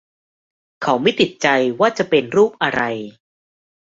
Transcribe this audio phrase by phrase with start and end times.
[0.83, 1.47] เขาไม่ติดใจ
[1.79, 2.81] ว่าจะเป็นรูปอะไร